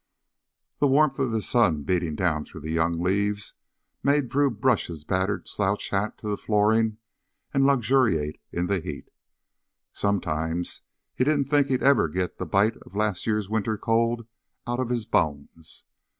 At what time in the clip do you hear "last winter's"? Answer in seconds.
12.95-13.79